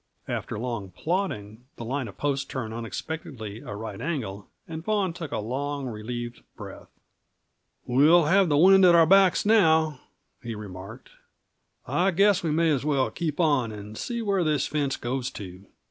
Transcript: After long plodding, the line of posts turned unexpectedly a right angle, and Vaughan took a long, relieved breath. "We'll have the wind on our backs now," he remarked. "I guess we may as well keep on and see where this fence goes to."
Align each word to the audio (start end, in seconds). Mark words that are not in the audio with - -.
After 0.27 0.57
long 0.57 0.89
plodding, 0.89 1.65
the 1.75 1.85
line 1.85 2.07
of 2.07 2.17
posts 2.17 2.43
turned 2.45 2.73
unexpectedly 2.73 3.59
a 3.59 3.75
right 3.75 4.01
angle, 4.01 4.49
and 4.67 4.83
Vaughan 4.83 5.13
took 5.13 5.31
a 5.31 5.37
long, 5.37 5.85
relieved 5.85 6.41
breath. 6.57 6.87
"We'll 7.85 8.25
have 8.25 8.49
the 8.49 8.57
wind 8.57 8.83
on 8.83 8.95
our 8.95 9.05
backs 9.05 9.45
now," 9.45 9.99
he 10.41 10.55
remarked. 10.55 11.09
"I 11.87 12.09
guess 12.09 12.41
we 12.41 12.49
may 12.49 12.71
as 12.71 12.83
well 12.83 13.11
keep 13.11 13.39
on 13.39 13.71
and 13.71 13.95
see 13.95 14.23
where 14.23 14.43
this 14.43 14.65
fence 14.65 14.97
goes 14.97 15.29
to." 15.33 15.67